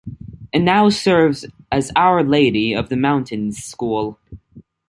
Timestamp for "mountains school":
2.97-4.17